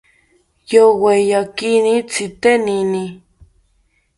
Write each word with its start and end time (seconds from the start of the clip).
Yoweyakini 0.71 1.93
tzitenini 2.11 3.03